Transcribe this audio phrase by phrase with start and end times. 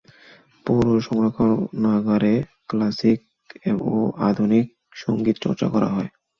[0.65, 2.33] পৌর সংরক্ষণাগারে
[2.69, 3.19] ক্লাসিক
[3.87, 3.93] ও
[4.27, 4.65] আধুনিক
[4.95, 6.09] সংগীত চর্চা করা হয়।